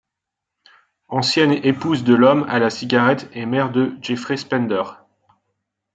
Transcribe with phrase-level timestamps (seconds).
[1.09, 4.81] Ancienne épouse de l'homme à la cigarette et mère de Jeffrey Spender.